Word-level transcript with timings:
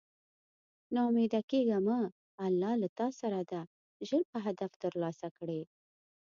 نا 0.93 1.01
اميده 1.09 1.41
کيږه 1.51 1.77
مه 1.87 1.99
الله 2.45 2.73
له 2.81 2.87
تاسره 2.99 3.41
ده 3.51 3.61
ژر 4.07 4.23
به 4.31 4.37
هدف 4.45 4.71
تر 4.83 4.93
لاسه 5.01 5.27
کړی 5.37 5.61